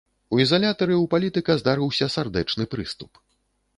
[0.35, 3.11] У ізалятары ў палітыка здарыўся сардэчны прыступ.